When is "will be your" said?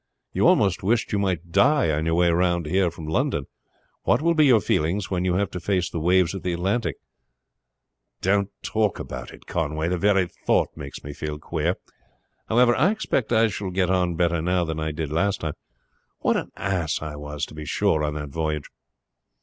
4.19-4.59